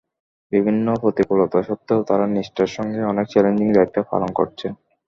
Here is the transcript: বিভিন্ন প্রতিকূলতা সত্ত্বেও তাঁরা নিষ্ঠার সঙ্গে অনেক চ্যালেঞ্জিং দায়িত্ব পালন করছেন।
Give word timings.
বিভিন্ন 0.51 0.87
প্রতিকূলতা 1.01 1.59
সত্ত্বেও 1.67 2.01
তাঁরা 2.03 2.25
নিষ্ঠার 2.27 2.69
সঙ্গে 2.77 2.99
অনেক 3.03 3.25
চ্যালেঞ্জিং 3.29 3.67
দায়িত্ব 3.73 3.97
পালন 4.11 4.29
করছেন। 4.39 4.71